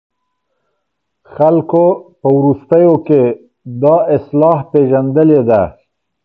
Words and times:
خلګو 1.33 1.87
په 2.21 2.27
وروستيو 2.37 2.93
کې 3.07 3.21
دا 3.81 3.95
اصطلاح 4.15 4.59
پېژندلې 4.71 5.41
ده. 5.49 5.61